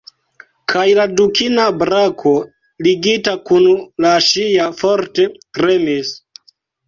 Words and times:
Kaj 0.71 0.83
la 0.99 1.03
dukina 1.17 1.65
brako, 1.81 2.31
ligita 2.87 3.35
kun 3.49 3.67
la 4.05 4.15
ŝia, 4.31 4.65
forte 4.83 5.27
tremis. 5.59 6.11